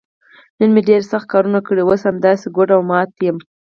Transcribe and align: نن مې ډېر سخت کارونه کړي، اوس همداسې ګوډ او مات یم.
نن 0.59 0.69
مې 0.75 0.81
ډېر 0.89 1.01
سخت 1.11 1.27
کارونه 1.33 1.59
کړي، 1.67 1.81
اوس 1.83 2.01
همداسې 2.09 2.45
ګوډ 2.55 2.69
او 2.75 2.81
مات 2.89 3.09
یم. 3.25 3.37